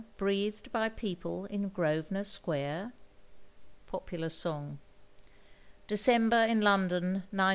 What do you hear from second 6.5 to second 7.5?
London, 1902.